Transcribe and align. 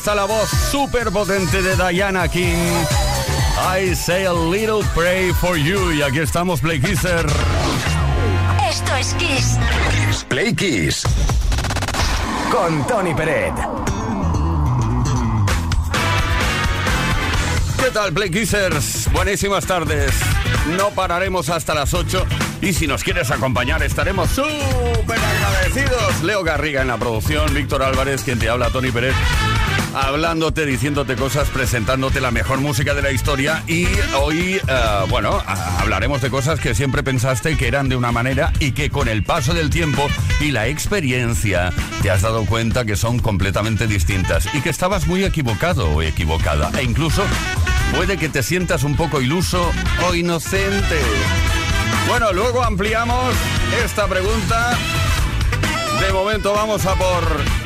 está 0.00 0.14
la 0.14 0.24
voz 0.24 0.48
súper 0.70 1.10
potente 1.10 1.60
de 1.60 1.76
Diana 1.76 2.26
King. 2.26 2.56
I 3.76 3.94
say 3.94 4.24
a 4.24 4.32
little 4.32 4.82
pray 4.94 5.30
for 5.34 5.58
you. 5.58 5.92
Y 5.92 6.00
aquí 6.00 6.20
estamos, 6.20 6.62
Play 6.62 6.80
Kisser. 6.80 7.26
Esto 8.66 8.96
es 8.96 9.12
Kiss. 9.14 9.58
Kiss 9.90 10.24
Play 10.24 10.54
Kiss. 10.54 11.02
Con 12.50 12.86
Tony 12.86 13.12
Peret. 13.12 13.52
¿Qué 17.78 17.90
tal, 17.92 18.14
Play 18.14 18.30
Kissers? 18.30 19.12
Buenísimas 19.12 19.66
tardes. 19.66 20.12
No 20.78 20.88
pararemos 20.92 21.50
hasta 21.50 21.74
las 21.74 21.92
8 21.92 22.24
y 22.62 22.72
si 22.72 22.86
nos 22.86 23.04
quieres 23.04 23.30
acompañar 23.30 23.82
estaremos 23.82 24.30
súper 24.30 25.18
agradecidos. 25.18 26.22
Leo 26.22 26.42
Garriga 26.42 26.80
en 26.80 26.88
la 26.88 26.96
producción, 26.96 27.52
Víctor 27.52 27.82
Álvarez, 27.82 28.22
quien 28.22 28.38
te 28.38 28.48
habla, 28.48 28.70
Tony 28.70 28.90
Pérez 28.90 29.14
hablándote, 29.94 30.66
diciéndote 30.66 31.16
cosas, 31.16 31.48
presentándote 31.48 32.20
la 32.20 32.30
mejor 32.30 32.60
música 32.60 32.94
de 32.94 33.02
la 33.02 33.12
historia 33.12 33.62
y 33.66 33.86
hoy, 34.20 34.60
eh, 34.66 35.04
bueno, 35.08 35.42
hablaremos 35.78 36.20
de 36.20 36.30
cosas 36.30 36.60
que 36.60 36.74
siempre 36.74 37.02
pensaste 37.02 37.56
que 37.56 37.68
eran 37.68 37.88
de 37.88 37.96
una 37.96 38.12
manera 38.12 38.52
y 38.58 38.72
que 38.72 38.90
con 38.90 39.08
el 39.08 39.22
paso 39.22 39.54
del 39.54 39.70
tiempo 39.70 40.08
y 40.40 40.50
la 40.50 40.68
experiencia 40.68 41.72
te 42.02 42.10
has 42.10 42.22
dado 42.22 42.44
cuenta 42.46 42.84
que 42.84 42.96
son 42.96 43.18
completamente 43.18 43.86
distintas 43.86 44.48
y 44.54 44.60
que 44.60 44.70
estabas 44.70 45.06
muy 45.06 45.24
equivocado 45.24 45.90
o 45.90 46.02
equivocada 46.02 46.70
e 46.78 46.82
incluso 46.82 47.24
puede 47.94 48.16
que 48.16 48.28
te 48.28 48.42
sientas 48.42 48.84
un 48.84 48.96
poco 48.96 49.20
iluso 49.20 49.70
o 50.08 50.14
inocente. 50.14 51.00
Bueno, 52.08 52.32
luego 52.32 52.62
ampliamos 52.62 53.34
esta 53.84 54.06
pregunta. 54.06 54.76
De 56.00 56.12
momento 56.12 56.52
vamos 56.52 56.86
a 56.86 56.94
por 56.94 57.59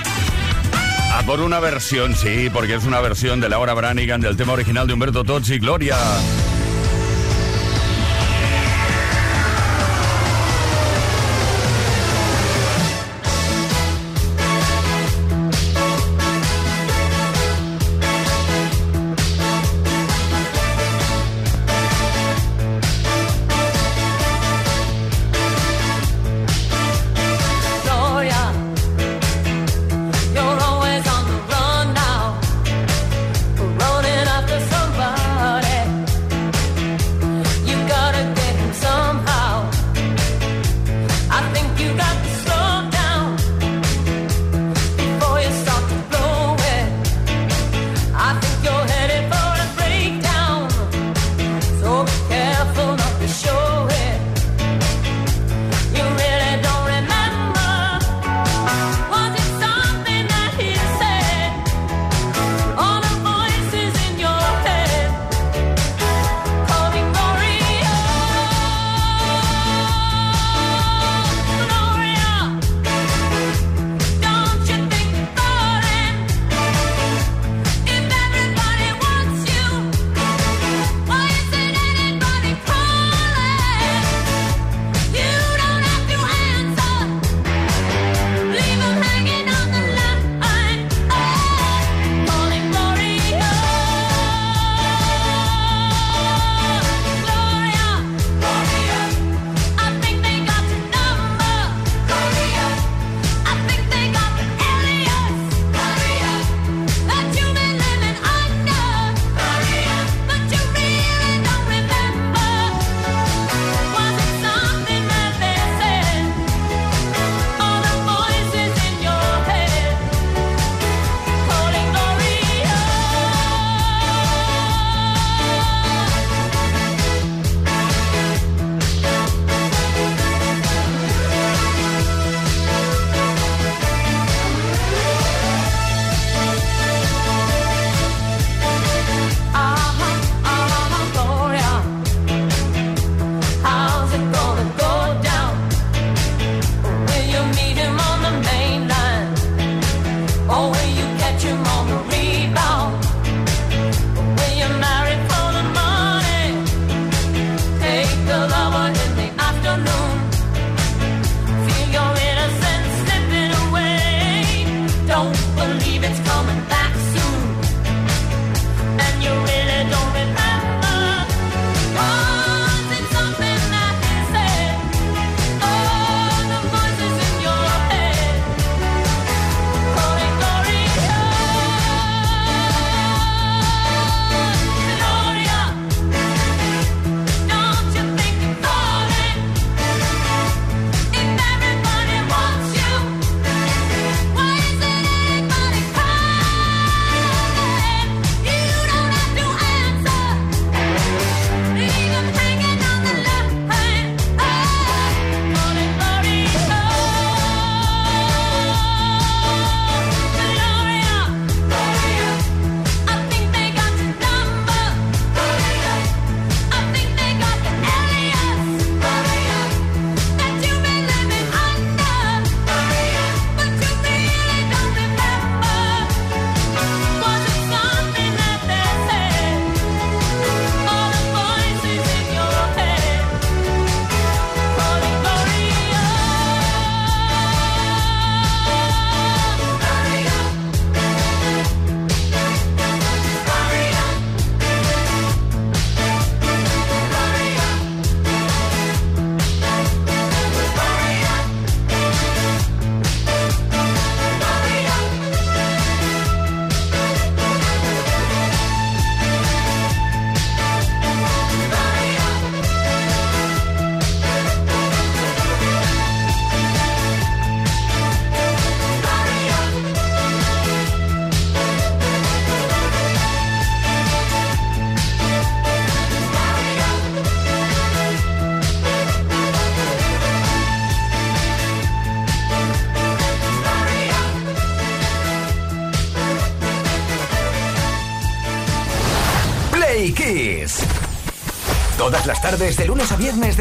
Ah, 1.17 1.23
por 1.25 1.41
una 1.41 1.61
versión, 1.61 2.17
sí, 2.17 2.51
porque 2.53 2.75
es 2.75 2.85
una 2.87 3.01
versión 3.01 3.41
de 3.41 3.49
Laura 3.49 3.73
Branigan 3.73 4.21
del 4.21 4.37
tema 4.37 4.55
original 4.55 4.89
de 4.89 4.95
Humberto 4.95 5.23
Tozzi, 5.23 5.61
Gloria. 5.61 5.97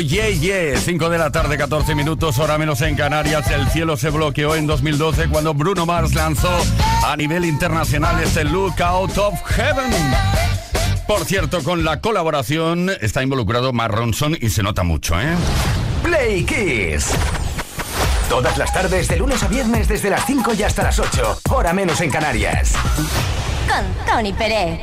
Yeah, 0.00 0.28
yeah. 0.28 0.78
5 0.78 1.08
de 1.08 1.18
la 1.18 1.30
tarde, 1.30 1.56
14 1.56 1.94
minutos, 1.94 2.38
hora 2.38 2.58
menos 2.58 2.80
en 2.82 2.94
Canarias. 2.94 3.50
El 3.50 3.68
cielo 3.68 3.96
se 3.96 4.10
bloqueó 4.10 4.54
en 4.54 4.66
2012 4.66 5.28
cuando 5.28 5.54
Bruno 5.54 5.86
Mars 5.86 6.14
lanzó 6.14 6.50
a 7.04 7.16
nivel 7.16 7.44
internacional 7.44 8.22
este 8.22 8.44
Look 8.44 8.80
Out 8.82 9.16
of 9.18 9.42
Heaven. 9.44 9.90
Por 11.06 11.24
cierto, 11.24 11.62
con 11.62 11.84
la 11.84 12.00
colaboración 12.00 12.90
está 13.00 13.22
involucrado 13.22 13.72
Mark 13.72 13.94
Ronson 13.94 14.36
y 14.40 14.50
se 14.50 14.62
nota 14.62 14.82
mucho, 14.82 15.18
¿eh? 15.20 15.34
Play 16.02 16.44
Kiss. 16.44 17.12
Todas 18.28 18.58
las 18.58 18.72
tardes, 18.72 19.08
de 19.08 19.16
lunes 19.16 19.42
a 19.42 19.48
viernes, 19.48 19.88
desde 19.88 20.10
las 20.10 20.26
5 20.26 20.52
y 20.54 20.62
hasta 20.62 20.82
las 20.82 20.98
8. 20.98 21.40
Hora 21.50 21.72
menos 21.72 22.00
en 22.02 22.10
Canarias. 22.10 22.74
Con 23.66 24.06
Tony 24.06 24.32
Pérez. 24.32 24.80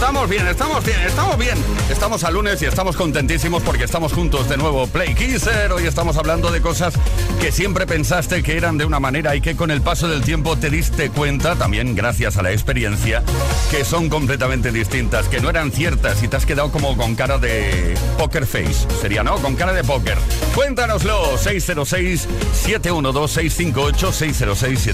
Estamos 0.00 0.30
bien, 0.30 0.48
estamos 0.48 0.82
bien, 0.82 0.98
estamos 1.02 1.36
bien. 1.36 1.58
Estamos 1.90 2.24
a 2.24 2.30
lunes 2.30 2.62
y 2.62 2.64
estamos 2.64 2.96
contentísimos 2.96 3.62
porque 3.62 3.84
estamos 3.84 4.14
juntos 4.14 4.48
de 4.48 4.56
nuevo. 4.56 4.86
Play 4.86 5.14
Kisser. 5.14 5.70
Hoy 5.72 5.86
estamos 5.86 6.16
hablando 6.16 6.50
de 6.50 6.62
cosas 6.62 6.94
que 7.38 7.52
siempre 7.52 7.86
pensaste 7.86 8.42
que 8.42 8.56
eran 8.56 8.78
de 8.78 8.86
una 8.86 8.98
manera 8.98 9.36
y 9.36 9.42
que 9.42 9.56
con 9.56 9.70
el 9.70 9.82
paso 9.82 10.08
del 10.08 10.22
tiempo 10.22 10.56
te 10.56 10.70
diste 10.70 11.10
cuenta, 11.10 11.54
también 11.54 11.94
gracias 11.94 12.38
a 12.38 12.42
la 12.42 12.50
experiencia, 12.50 13.22
que 13.70 13.84
son 13.84 14.08
completamente 14.08 14.72
distintas, 14.72 15.28
que 15.28 15.40
no 15.40 15.50
eran 15.50 15.70
ciertas 15.70 16.22
y 16.22 16.28
te 16.28 16.36
has 16.38 16.46
quedado 16.46 16.72
como 16.72 16.96
con 16.96 17.14
cara 17.14 17.36
de 17.36 17.94
poker 18.16 18.46
face. 18.46 18.86
Sería, 19.02 19.22
¿no? 19.22 19.36
Con 19.36 19.54
cara 19.54 19.74
de 19.74 19.84
póker. 19.84 20.16
Cuéntanoslo. 20.54 21.36
606-712-658, 21.36 24.12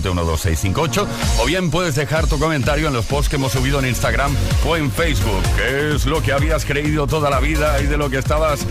606-712-658. 0.02 1.06
O 1.38 1.46
bien 1.46 1.70
puedes 1.70 1.94
dejar 1.94 2.26
tu 2.26 2.40
comentario 2.40 2.88
en 2.88 2.94
los 2.94 3.06
posts 3.06 3.28
que 3.28 3.36
hemos 3.36 3.52
subido 3.52 3.78
en 3.78 3.86
Instagram 3.86 4.34
o 4.66 4.76
en 4.76 4.95
Facebook. 4.96 5.42
¿Qué 5.56 5.94
es 5.94 6.06
lo 6.06 6.22
que 6.22 6.32
habías 6.32 6.64
creído 6.64 7.06
toda 7.06 7.28
la 7.28 7.38
vida 7.38 7.80
y 7.82 7.86
de 7.86 7.98
lo 7.98 8.08
que 8.08 8.16
estabas 8.16 8.66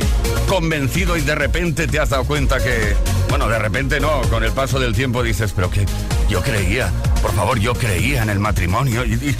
convencido 0.48 1.18
y 1.18 1.22
de 1.22 1.36
repente 1.36 1.88
te 1.88 2.00
has 2.00 2.10
dado 2.10 2.24
cuenta 2.24 2.58
que, 2.58 2.96
bueno, 3.30 3.48
de 3.48 3.60
repente 3.60 4.00
no, 4.00 4.22
con 4.30 4.44
el 4.44 4.52
paso 4.52 4.80
del 4.80 4.96
tiempo 4.96 5.22
dices, 5.22 5.54
pero 5.56 5.70
que 5.70 5.86
yo 6.28 6.42
creía, 6.42 6.92
por 7.22 7.32
favor, 7.34 7.60
yo 7.60 7.76
creía 7.76 8.24
en 8.24 8.30
el 8.32 8.40
matrimonio 8.40 9.06
y, 9.06 9.36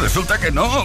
resulta 0.00 0.38
que 0.38 0.50
no. 0.50 0.84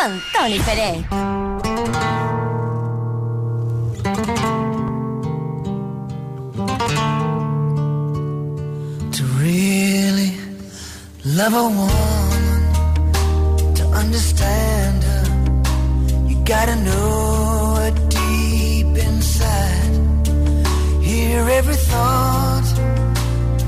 con 0.00 0.22
Tony 0.32 0.58
Pérez. 0.60 1.04
To 9.16 9.22
really 9.44 10.32
love 11.24 11.54
a 11.54 11.66
woman, 11.80 12.62
to 13.74 13.84
understand 14.02 15.02
her, 15.04 15.24
you 16.28 16.36
gotta 16.44 16.76
know 16.76 17.74
her 17.80 17.92
deep 18.08 18.90
inside. 19.08 19.92
Hear 21.02 21.40
every 21.58 21.78
thought, 21.90 22.68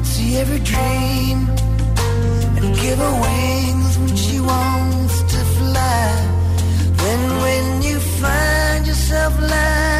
see 0.03 0.37
every 0.37 0.61
dream, 0.61 1.39
and 2.57 2.75
give 2.81 2.99
her 2.99 3.15
wings 3.25 3.99
when 3.99 4.17
she 4.17 4.41
wants. 4.41 4.82
Of 9.15 9.41
love. 9.41 9.92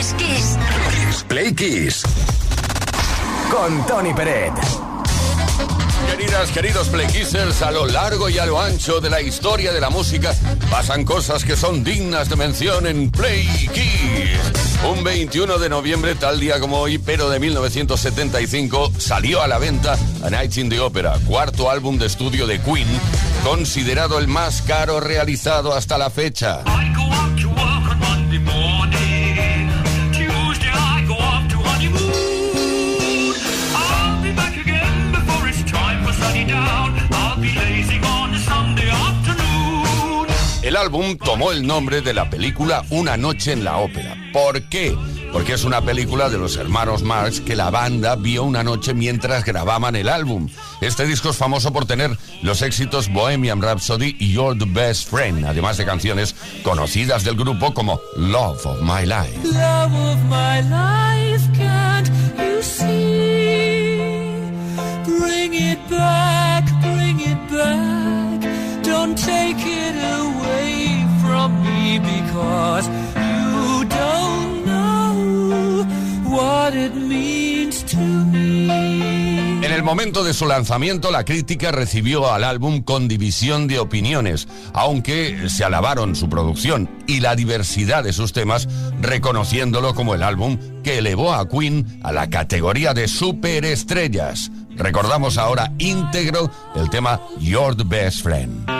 Es 0.00 0.14
Kiss. 0.14 1.24
Play 1.28 1.52
Kiss. 1.54 2.02
Con 3.50 3.86
Tony 3.86 4.14
Peret. 4.14 4.52
Queridas, 6.10 6.50
queridos 6.50 6.88
Playkissers, 6.88 7.60
a 7.60 7.70
lo 7.70 7.86
largo 7.86 8.30
y 8.30 8.38
a 8.38 8.46
lo 8.46 8.60
ancho 8.60 9.00
de 9.00 9.10
la 9.10 9.20
historia 9.20 9.72
de 9.72 9.80
la 9.80 9.90
música 9.90 10.34
pasan 10.70 11.04
cosas 11.04 11.44
que 11.44 11.54
son 11.54 11.84
dignas 11.84 12.30
de 12.30 12.36
mención 12.36 12.86
en 12.86 13.10
Play 13.10 13.46
Kiss. 13.74 14.90
Un 14.90 15.04
21 15.04 15.58
de 15.58 15.68
noviembre, 15.68 16.14
tal 16.14 16.40
día 16.40 16.58
como 16.60 16.78
hoy, 16.78 16.96
pero 16.96 17.28
de 17.28 17.38
1975, 17.38 18.92
salió 18.96 19.42
a 19.42 19.48
la 19.48 19.58
venta 19.58 19.98
A 20.24 20.30
Night 20.30 20.56
in 20.56 20.70
the 20.70 20.80
Opera, 20.80 21.18
cuarto 21.26 21.70
álbum 21.70 21.98
de 21.98 22.06
estudio 22.06 22.46
de 22.46 22.58
Queen, 22.60 22.88
considerado 23.44 24.18
el 24.18 24.28
más 24.28 24.62
caro 24.62 24.98
realizado 25.00 25.74
hasta 25.74 25.98
la 25.98 26.08
fecha. 26.08 26.62
I 26.66 26.90
go 26.94 27.02
out 27.02 27.38
to 27.38 27.48
work 27.48 27.90
on 27.90 27.98
Monday 28.00 28.38
morning. 28.38 29.09
El 40.70 40.76
álbum 40.76 41.16
tomó 41.16 41.50
el 41.50 41.66
nombre 41.66 42.00
de 42.00 42.14
la 42.14 42.30
película 42.30 42.84
Una 42.90 43.16
noche 43.16 43.50
en 43.50 43.64
la 43.64 43.78
ópera. 43.78 44.16
¿Por 44.32 44.62
qué? 44.68 44.96
Porque 45.32 45.54
es 45.54 45.64
una 45.64 45.80
película 45.80 46.28
de 46.28 46.38
los 46.38 46.56
hermanos 46.56 47.02
Marx 47.02 47.40
que 47.40 47.56
la 47.56 47.70
banda 47.70 48.14
vio 48.14 48.44
una 48.44 48.62
noche 48.62 48.94
mientras 48.94 49.44
grababan 49.44 49.96
el 49.96 50.08
álbum. 50.08 50.48
Este 50.80 51.06
disco 51.06 51.30
es 51.30 51.36
famoso 51.36 51.72
por 51.72 51.86
tener 51.86 52.16
los 52.42 52.62
éxitos 52.62 53.12
Bohemian 53.12 53.60
Rhapsody 53.60 54.14
y 54.20 54.32
You're 54.32 54.64
Best 54.64 55.10
Friend, 55.10 55.44
además 55.44 55.76
de 55.76 55.86
canciones 55.86 56.36
conocidas 56.62 57.24
del 57.24 57.34
grupo 57.34 57.74
como 57.74 58.00
Love 58.16 58.64
of 58.64 58.80
My 58.80 59.04
Life. 59.04 59.40
love 59.42 59.92
of 59.92 60.22
my 60.28 60.62
life, 60.68 61.48
can't 61.58 62.08
you 62.38 62.62
see? 62.62 63.98
Bring 65.04 65.52
it 65.52 65.80
back, 65.90 66.64
bring 66.80 67.18
it 67.18 67.50
back. 67.50 68.84
Don't 68.84 69.18
take 69.18 69.56
it 69.66 69.96
away 69.96 70.29
En 79.62 79.72
el 79.72 79.82
momento 79.82 80.22
de 80.24 80.32
su 80.32 80.46
lanzamiento, 80.46 81.10
la 81.10 81.24
crítica 81.24 81.72
recibió 81.72 82.32
al 82.32 82.44
álbum 82.44 82.82
con 82.82 83.08
división 83.08 83.66
de 83.66 83.78
opiniones, 83.78 84.46
aunque 84.72 85.48
se 85.48 85.64
alabaron 85.64 86.14
su 86.14 86.28
producción 86.28 86.88
y 87.06 87.20
la 87.20 87.34
diversidad 87.34 88.04
de 88.04 88.12
sus 88.12 88.32
temas, 88.32 88.68
reconociéndolo 89.00 89.94
como 89.94 90.14
el 90.14 90.22
álbum 90.22 90.58
que 90.82 90.98
elevó 90.98 91.32
a 91.34 91.48
Queen 91.48 92.00
a 92.02 92.12
la 92.12 92.30
categoría 92.30 92.94
de 92.94 93.08
superestrellas. 93.08 94.50
Recordamos 94.76 95.36
ahora 95.38 95.72
íntegro 95.78 96.50
el 96.76 96.88
tema 96.88 97.20
You're 97.40 97.74
the 97.76 97.84
Best 97.84 98.22
Friend. 98.22 98.79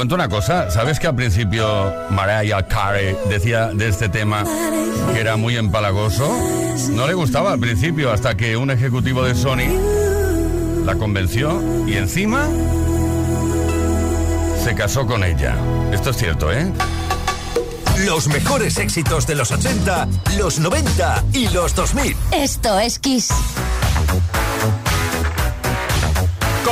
cuento 0.00 0.14
una 0.14 0.30
cosa, 0.30 0.70
¿sabes 0.70 0.98
que 0.98 1.08
al 1.08 1.14
principio 1.14 1.92
Mariah 2.08 2.66
Carey 2.66 3.14
decía 3.28 3.66
de 3.66 3.88
este 3.90 4.08
tema 4.08 4.46
que 5.12 5.20
era 5.20 5.36
muy 5.36 5.58
empalagoso? 5.58 6.26
No 6.92 7.06
le 7.06 7.12
gustaba 7.12 7.52
al 7.52 7.60
principio 7.60 8.10
hasta 8.10 8.34
que 8.34 8.56
un 8.56 8.70
ejecutivo 8.70 9.22
de 9.22 9.34
Sony 9.34 10.86
la 10.86 10.94
convenció 10.94 11.62
y 11.86 11.98
encima 11.98 12.48
se 14.64 14.74
casó 14.74 15.06
con 15.06 15.22
ella. 15.22 15.54
Esto 15.92 16.08
es 16.08 16.16
cierto, 16.16 16.50
¿eh? 16.50 16.72
Los 18.06 18.28
mejores 18.28 18.78
éxitos 18.78 19.26
de 19.26 19.34
los 19.34 19.52
80, 19.52 20.08
los 20.38 20.60
90 20.60 21.24
y 21.34 21.50
los 21.50 21.74
2000. 21.74 22.16
Esto 22.32 22.80
es 22.80 22.98
Kiss. 22.98 23.28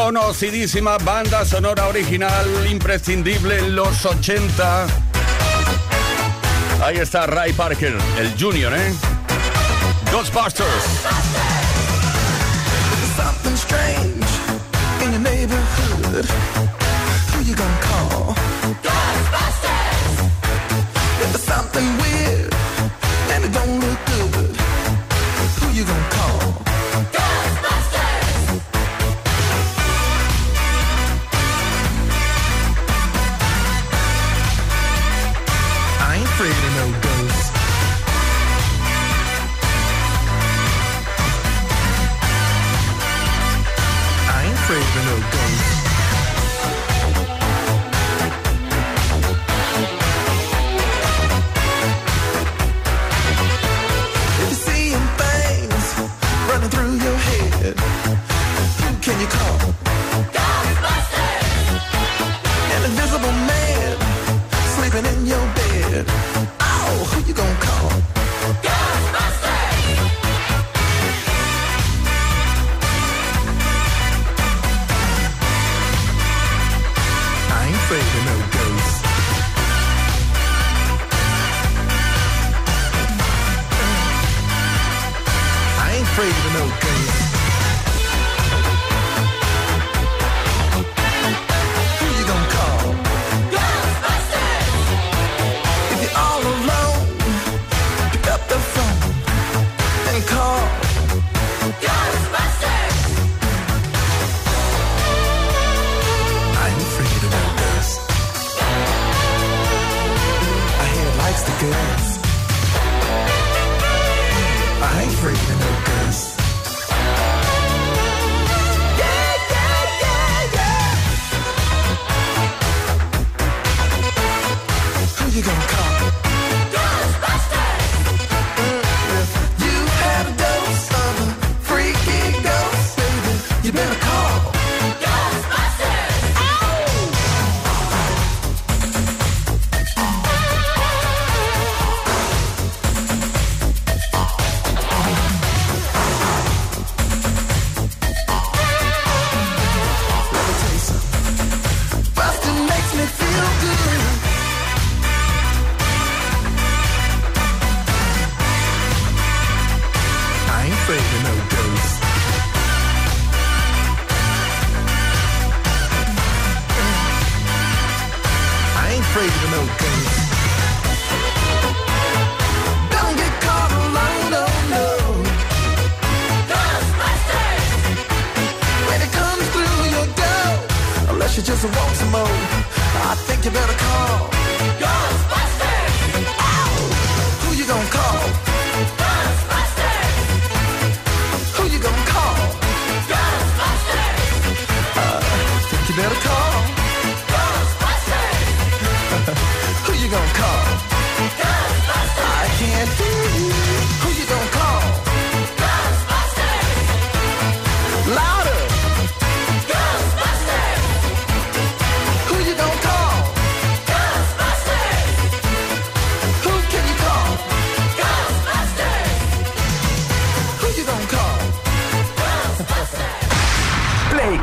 Conocidísima 0.05 0.97
banda 0.99 1.45
sonora 1.45 1.89
original, 1.89 2.47
imprescindible 2.71 3.59
en 3.59 3.75
los 3.75 4.07
80. 4.07 4.87
Ahí 6.85 6.99
está 6.99 7.27
Ray 7.27 7.53
Parker, 7.53 7.97
el 8.17 8.33
Junior, 8.41 8.73
¿eh? 8.75 8.95
Ghostbusters. 10.13 10.69
something 13.17 13.57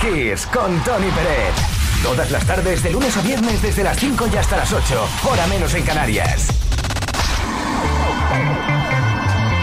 Con 0.06 0.80
Tony 0.84 1.10
Pérez. 1.10 1.56
Todas 2.03 2.30
las 2.30 2.45
tardes, 2.45 2.84
de 2.84 2.91
lunes 2.91 3.18
a 3.18 3.22
viernes, 3.22 3.60
desde 3.64 3.84
las 3.84 3.97
5 3.97 4.28
y 4.32 4.38
hasta 4.38 4.58
las 4.58 4.72
8. 4.72 5.10
Hora 5.24 5.47
menos 5.47 5.74
en 5.74 5.84
Canarias. 5.84 6.47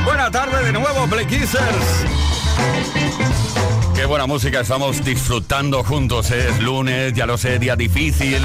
Buena 0.04 0.32
tarde 0.32 0.64
de 0.64 0.72
nuevo, 0.72 1.06
Play. 1.06 1.26
Qué 4.02 4.06
buena 4.06 4.26
música 4.26 4.58
estamos 4.62 5.04
disfrutando 5.04 5.84
juntos. 5.84 6.32
¿eh? 6.32 6.48
Es 6.50 6.60
lunes, 6.60 7.12
ya 7.12 7.24
lo 7.24 7.38
sé, 7.38 7.60
día 7.60 7.76
difícil. 7.76 8.42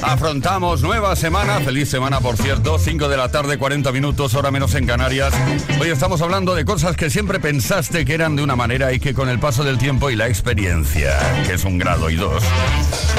Afrontamos 0.00 0.80
nueva 0.82 1.16
semana, 1.16 1.58
feliz 1.58 1.88
semana 1.90 2.20
por 2.20 2.36
cierto, 2.36 2.78
5 2.78 3.08
de 3.08 3.16
la 3.16 3.28
tarde, 3.28 3.58
40 3.58 3.90
minutos, 3.90 4.36
hora 4.36 4.52
menos 4.52 4.76
en 4.76 4.86
Canarias. 4.86 5.34
Hoy 5.80 5.88
estamos 5.90 6.22
hablando 6.22 6.54
de 6.54 6.64
cosas 6.64 6.96
que 6.96 7.10
siempre 7.10 7.40
pensaste 7.40 8.04
que 8.04 8.14
eran 8.14 8.36
de 8.36 8.44
una 8.44 8.54
manera 8.54 8.92
y 8.92 9.00
que 9.00 9.12
con 9.12 9.28
el 9.28 9.40
paso 9.40 9.64
del 9.64 9.76
tiempo 9.76 10.08
y 10.08 10.14
la 10.14 10.28
experiencia, 10.28 11.18
que 11.48 11.54
es 11.54 11.64
un 11.64 11.78
grado 11.78 12.08
y 12.08 12.14
dos, 12.14 12.40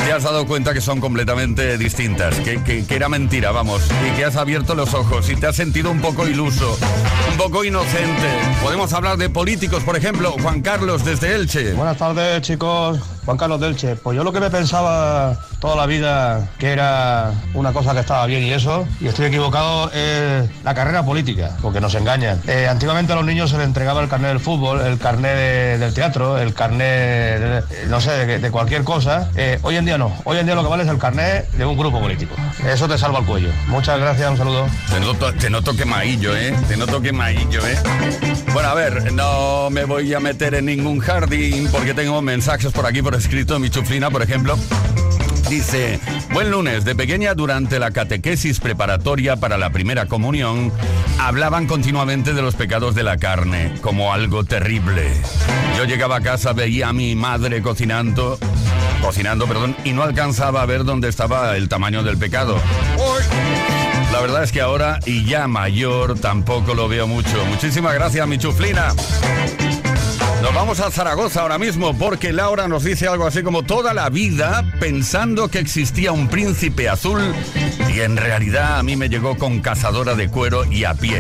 te 0.05 0.13
has 0.13 0.23
dado 0.23 0.45
cuenta 0.45 0.73
que 0.73 0.79
son 0.81 1.01
completamente 1.01 1.77
distintas, 1.77 2.39
que, 2.39 2.63
que- 2.63 2.85
que 2.85 2.95
era 2.95 3.09
mentira, 3.09 3.51
vamos, 3.51 3.81
y 4.09 4.15
que 4.15 4.23
has 4.23 4.37
abierto 4.37 4.73
los 4.73 4.93
ojos 4.93 5.29
y 5.29 5.35
te 5.35 5.47
has 5.47 5.55
sentido 5.57 5.91
un 5.91 5.99
poco 5.99 6.27
iluso, 6.29 6.77
un 7.29 7.37
poco 7.37 7.65
inocente. 7.65 8.29
Podemos 8.61 8.93
hablar 8.93 9.17
de 9.17 9.29
políticos, 9.29 9.83
por 9.83 9.97
ejemplo, 9.97 10.31
Juan 10.41 10.61
Carlos 10.61 11.03
desde 11.03 11.35
Elche. 11.35 11.72
Buenas 11.75 11.97
tardes, 11.97 12.41
chicos. 12.41 13.12
Juan 13.25 13.37
Carlos 13.37 13.59
Delche. 13.59 13.95
Pues 13.95 14.15
yo 14.17 14.23
lo 14.23 14.31
que 14.33 14.39
me 14.39 14.49
pensaba 14.49 15.37
toda 15.59 15.75
la 15.75 15.85
vida 15.85 16.49
que 16.57 16.71
era 16.71 17.31
una 17.53 17.71
cosa 17.71 17.93
que 17.93 18.01
estaba 18.01 18.25
bien 18.25 18.43
y 18.43 18.51
eso, 18.51 18.85
y 18.99 19.07
estoy 19.07 19.27
equivocado, 19.27 19.89
es 19.93 20.49
la 20.63 20.73
carrera 20.73 21.03
política, 21.05 21.51
porque 21.61 21.79
nos 21.79 21.95
engañan. 21.95 22.41
Eh, 22.47 22.67
antiguamente 22.69 23.13
a 23.13 23.15
los 23.15 23.25
niños 23.25 23.49
se 23.49 23.57
les 23.57 23.65
entregaba 23.65 24.01
el 24.01 24.09
carnet 24.09 24.29
del 24.31 24.39
fútbol, 24.41 24.81
el 24.81 24.97
carnet 24.99 25.35
de- 25.35 25.77
del 25.77 25.93
teatro, 25.93 26.37
el 26.37 26.53
carnet, 26.53 27.39
de- 27.39 27.63
no 27.87 28.01
sé, 28.01 28.11
de, 28.25 28.39
de 28.39 28.51
cualquier 28.51 28.83
cosa. 28.83 29.29
Eh, 29.35 29.59
hoy 29.61 29.77
en 29.77 29.85
día 29.85 29.97
no. 29.97 30.13
Hoy 30.25 30.37
en 30.37 30.45
día 30.45 30.55
lo 30.55 30.63
que 30.63 30.69
vale 30.69 30.83
es 30.83 30.89
el 30.89 30.97
carnet 30.97 31.49
de 31.51 31.65
un 31.65 31.77
grupo 31.77 32.01
político. 32.01 32.35
Eso 32.67 32.87
te 32.89 32.97
salva 32.97 33.19
el 33.19 33.25
cuello. 33.25 33.49
Muchas 33.67 33.99
gracias, 33.99 34.29
un 34.31 34.37
saludo. 34.37 34.65
Te 34.91 34.99
noto, 34.99 35.33
te 35.33 35.49
noto 35.49 35.75
quemadillo, 35.75 36.35
¿eh? 36.35 36.53
Te 36.67 36.75
noto 36.75 37.01
quemadillo, 37.01 37.65
¿eh? 37.65 37.77
Bueno, 38.51 38.69
a 38.69 38.73
ver, 38.73 39.13
no 39.13 39.69
me 39.69 39.85
voy 39.85 40.13
a 40.13 40.19
meter 40.19 40.53
en 40.55 40.65
ningún 40.65 40.99
jardín 40.99 41.69
porque 41.71 41.93
tengo 41.93 42.21
mensajes 42.21 42.71
por 42.71 42.85
aquí, 42.85 43.01
por 43.01 43.12
por 43.13 43.19
escrito, 43.19 43.59
mi 43.59 43.69
chuflina, 43.69 44.09
por 44.09 44.23
ejemplo. 44.23 44.57
Dice, 45.47 45.99
buen 46.31 46.49
lunes, 46.49 46.83
de 46.83 46.95
pequeña 46.95 47.35
durante 47.35 47.77
la 47.77 47.91
catequesis 47.91 48.59
preparatoria 48.59 49.35
para 49.35 49.59
la 49.59 49.69
primera 49.69 50.07
comunión, 50.07 50.71
hablaban 51.19 51.67
continuamente 51.67 52.33
de 52.33 52.41
los 52.41 52.55
pecados 52.55 52.95
de 52.95 53.03
la 53.03 53.17
carne 53.17 53.71
como 53.81 54.13
algo 54.13 54.45
terrible. 54.45 55.11
Yo 55.77 55.83
llegaba 55.83 56.15
a 56.15 56.21
casa, 56.21 56.53
veía 56.53 56.89
a 56.89 56.93
mi 56.93 57.15
madre 57.15 57.61
cocinando, 57.61 58.39
cocinando, 59.03 59.45
perdón, 59.45 59.75
y 59.83 59.91
no 59.91 60.01
alcanzaba 60.01 60.63
a 60.63 60.65
ver 60.65 60.83
dónde 60.83 61.07
estaba 61.07 61.55
el 61.55 61.69
tamaño 61.69 62.01
del 62.01 62.17
pecado. 62.17 62.59
La 64.11 64.21
verdad 64.21 64.43
es 64.43 64.51
que 64.51 64.61
ahora, 64.61 64.99
y 65.05 65.23
ya 65.25 65.47
mayor, 65.47 66.19
tampoco 66.19 66.73
lo 66.73 66.87
veo 66.87 67.05
mucho. 67.05 67.45
Muchísimas 67.45 67.93
gracias, 67.93 68.27
mi 68.27 68.39
chuflina. 68.39 68.87
Vamos 70.63 70.79
a 70.79 70.89
Zaragoza 70.91 71.41
ahora 71.41 71.59
mismo 71.59 71.93
porque 71.97 72.31
Laura 72.31 72.69
nos 72.69 72.85
dice 72.85 73.05
algo 73.05 73.27
así 73.27 73.43
como 73.43 73.63
toda 73.63 73.93
la 73.93 74.09
vida 74.09 74.63
pensando 74.79 75.49
que 75.49 75.59
existía 75.59 76.13
un 76.13 76.29
príncipe 76.29 76.87
azul 76.87 77.21
y 77.93 77.99
en 77.99 78.15
realidad 78.15 78.79
a 78.79 78.83
mí 78.83 78.95
me 78.95 79.09
llegó 79.09 79.37
con 79.37 79.59
cazadora 79.59 80.15
de 80.15 80.29
cuero 80.29 80.63
y 80.63 80.85
a 80.85 80.93
pie. 80.93 81.19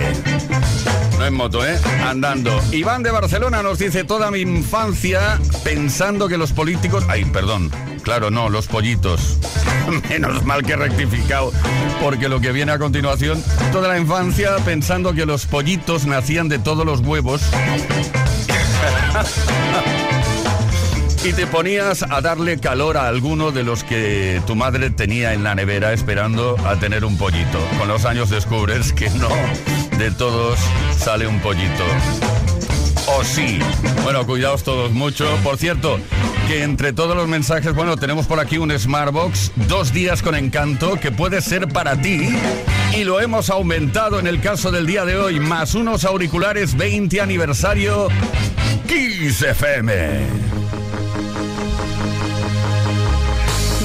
No 1.19 1.25
en 1.25 1.33
moto, 1.33 1.67
¿eh? 1.67 1.77
Andando. 2.05 2.57
Iván 2.71 3.03
de 3.03 3.11
Barcelona 3.11 3.61
nos 3.61 3.79
dice 3.79 4.05
toda 4.05 4.31
mi 4.31 4.39
infancia 4.39 5.37
pensando 5.65 6.29
que 6.29 6.37
los 6.37 6.53
políticos... 6.53 7.03
Ay, 7.09 7.25
perdón. 7.25 7.69
Claro, 8.01 8.31
no, 8.31 8.47
los 8.47 8.67
pollitos. 8.67 9.39
Menos 10.09 10.45
mal 10.45 10.63
que 10.63 10.77
rectificado, 10.77 11.51
porque 12.01 12.29
lo 12.29 12.39
que 12.39 12.53
viene 12.53 12.71
a 12.71 12.79
continuación, 12.79 13.43
toda 13.73 13.89
la 13.89 13.99
infancia 13.99 14.55
pensando 14.63 15.13
que 15.13 15.25
los 15.25 15.45
pollitos 15.47 16.05
nacían 16.05 16.47
de 16.47 16.59
todos 16.59 16.85
los 16.85 17.01
huevos 17.01 17.41
y 21.23 21.33
te 21.33 21.47
ponías 21.47 22.03
a 22.03 22.21
darle 22.21 22.59
calor 22.59 22.97
a 22.97 23.07
alguno 23.07 23.51
de 23.51 23.63
los 23.63 23.83
que 23.83 24.41
tu 24.45 24.55
madre 24.55 24.89
tenía 24.89 25.33
en 25.33 25.43
la 25.43 25.55
nevera 25.55 25.93
esperando 25.93 26.57
a 26.65 26.77
tener 26.77 27.05
un 27.05 27.17
pollito. 27.17 27.59
Con 27.77 27.87
los 27.87 28.05
años 28.05 28.29
descubres 28.29 28.91
que 28.91 29.09
no 29.11 29.29
de 29.97 30.11
todos 30.11 30.59
sale 30.97 31.27
un 31.27 31.39
pollito. 31.39 31.85
O 33.07 33.23
sí. 33.23 33.59
Bueno, 34.03 34.25
cuidaos 34.25 34.63
todos 34.63 34.91
mucho. 34.91 35.27
Por 35.43 35.57
cierto, 35.57 35.99
que 36.47 36.63
entre 36.63 36.93
todos 36.93 37.15
los 37.15 37.27
mensajes, 37.27 37.75
bueno, 37.75 37.97
tenemos 37.97 38.25
por 38.25 38.39
aquí 38.39 38.57
un 38.57 38.77
Smartbox, 38.77 39.51
dos 39.67 39.93
días 39.93 40.21
con 40.21 40.35
encanto, 40.35 40.99
que 40.99 41.11
puede 41.11 41.41
ser 41.41 41.67
para 41.67 42.01
ti. 42.01 42.29
Y 42.97 43.03
lo 43.03 43.19
hemos 43.19 43.49
aumentado 43.49 44.19
en 44.19 44.27
el 44.27 44.41
caso 44.41 44.71
del 44.71 44.85
día 44.85 45.05
de 45.05 45.17
hoy, 45.17 45.39
más 45.39 45.75
unos 45.75 46.05
auriculares 46.05 46.75
20 46.75 47.21
aniversario 47.21 48.09
Kiss 48.87 49.41
FM. 49.41 49.91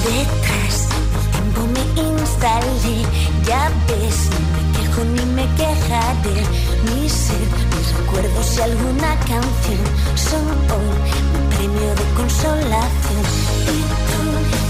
Detrás 0.05 0.89
del 0.89 1.05
tiempo 1.33 1.61
me 1.75 1.83
instalé, 2.21 2.97
ya 3.47 3.71
ves, 3.87 4.19
no 4.33 4.41
me 4.55 4.63
quejo 4.77 5.01
ni 5.05 5.25
me 5.35 5.47
quejaré. 5.57 6.39
Mi 6.87 7.09
ser, 7.09 7.49
mis 7.77 7.89
recuerdos 7.99 8.57
y 8.57 8.61
alguna 8.63 9.15
canción 9.21 9.85
son 10.17 10.47
hoy 10.75 10.91
mi 11.33 11.57
premio 11.57 11.91
de 11.95 12.05
consolación. 12.17 13.25
¿Y 13.75 13.79
tú 14.09 14.21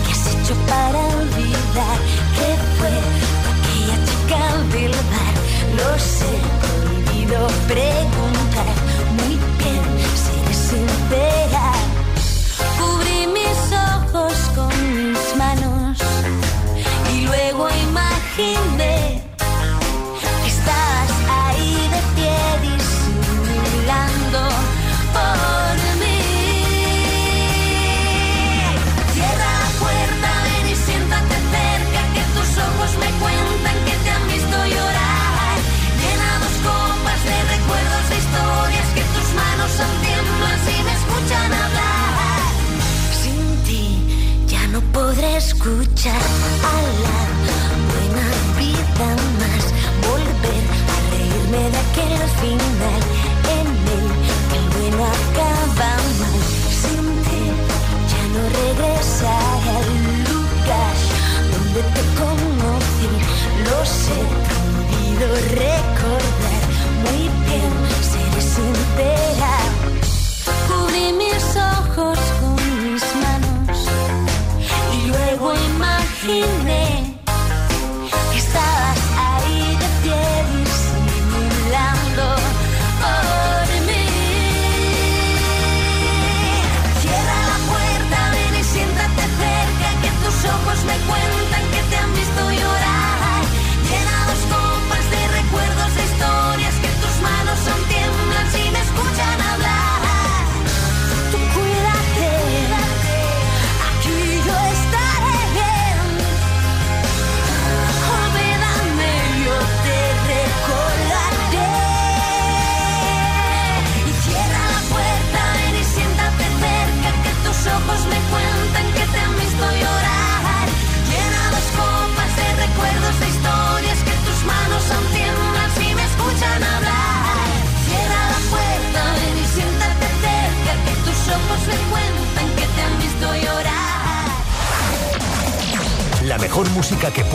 qué 0.04 0.12
has 0.12 0.24
hecho 0.34 0.54
para 0.66 1.00
olvidar 1.20 1.98
que 2.36 2.48
fue 2.78 3.07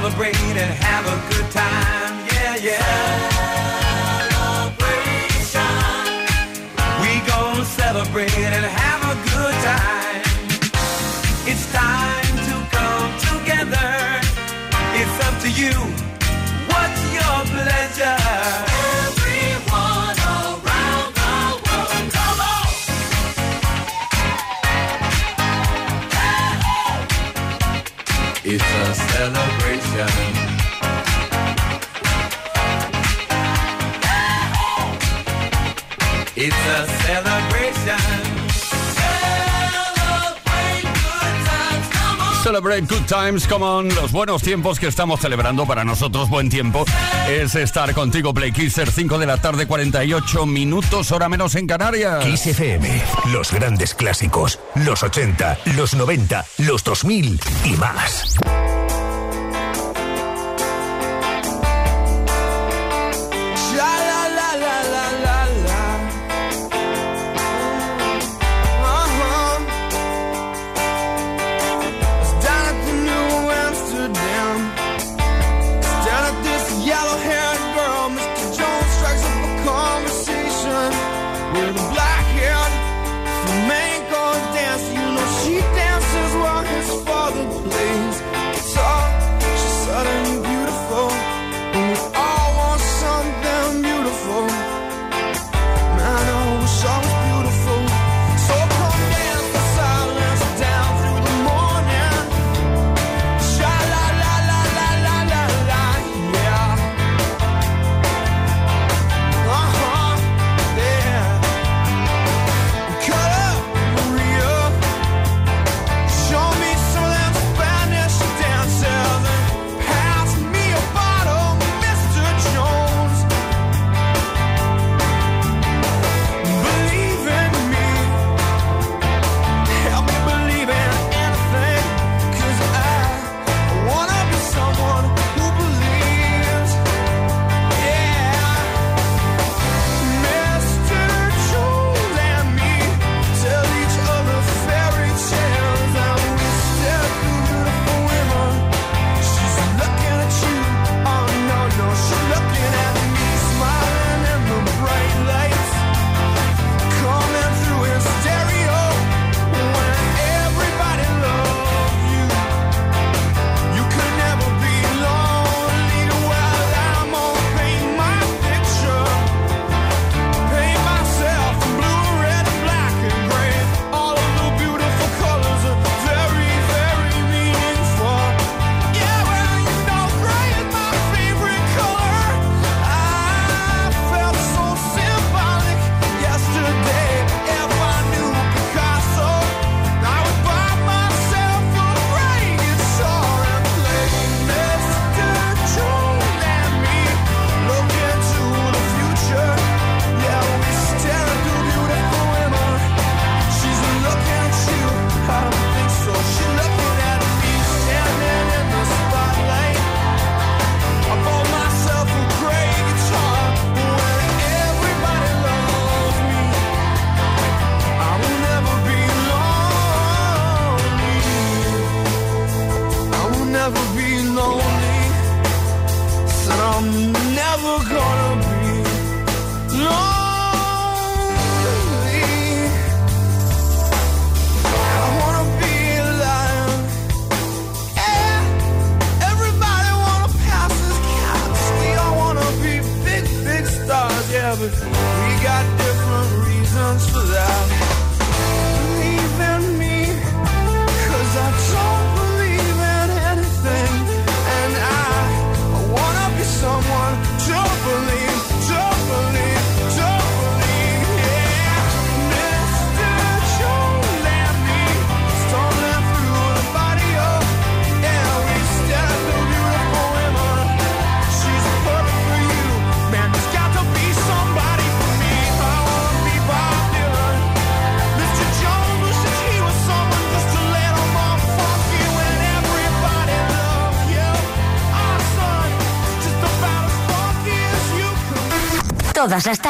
celebrate 0.00 0.36
and 0.36 0.58
have 0.84 1.06
a 1.06 1.34
good 1.34 1.50
time. 1.50 2.24
Yeah, 2.28 2.56
yeah. 2.56 3.37
Good 42.86 43.06
times, 43.06 43.46
come 43.46 43.64
on. 43.64 43.88
Los 43.94 44.12
buenos 44.12 44.42
tiempos 44.42 44.78
que 44.78 44.86
estamos 44.86 45.20
celebrando 45.20 45.66
para 45.66 45.84
nosotros, 45.84 46.28
buen 46.28 46.48
tiempo, 46.48 46.84
es 47.28 47.54
estar 47.54 47.92
contigo, 47.94 48.34
Play 48.34 48.52
Kisser, 48.52 48.90
5 48.90 49.18
de 49.18 49.26
la 49.26 49.38
tarde, 49.38 49.66
48 49.66 50.46
minutos, 50.46 51.10
hora 51.10 51.28
menos 51.28 51.54
en 51.54 51.66
Canarias. 51.66 52.24
Kiss 52.24 52.46
FM, 52.46 53.02
los 53.32 53.52
grandes 53.52 53.94
clásicos, 53.94 54.60
los 54.74 55.02
80, 55.02 55.58
los 55.76 55.94
90, 55.94 56.44
los 56.58 56.84
2000 56.84 57.40
y 57.64 57.70
más. 57.72 58.36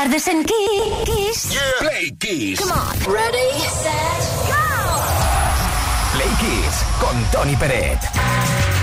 tardes 0.08 0.28
en 0.28 0.44
Kiss. 0.44 1.52
Yeah. 1.52 1.60
Play 1.80 2.16
Kiss. 2.18 2.60
Come 2.60 2.72
on. 2.72 3.12
Ready, 3.12 3.50
set, 3.60 4.22
go. 4.48 4.64
Play 6.14 6.32
Kiss 6.40 6.84
con 6.98 7.16
Tony 7.30 7.56
Peret. 7.56 8.77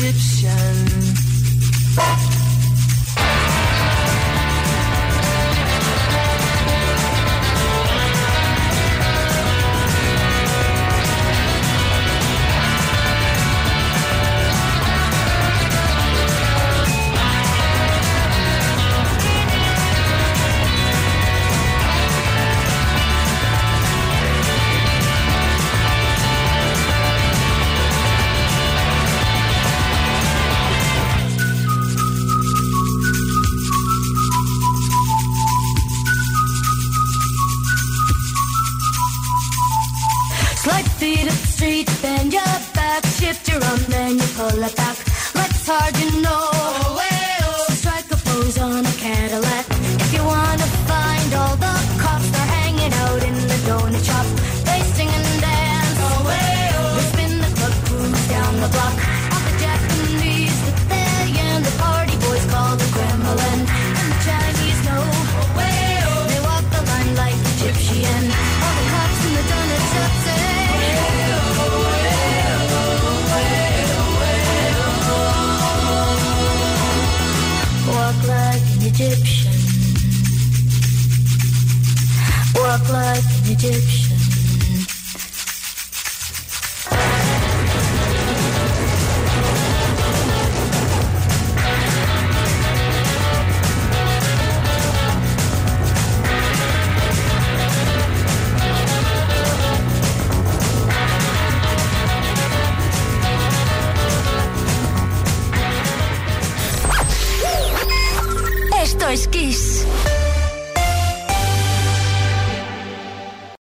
gypsy. 0.00 0.29